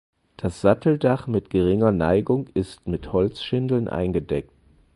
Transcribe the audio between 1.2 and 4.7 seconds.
mit geringer Neigung ist mit Holzschindeln eingedeckt.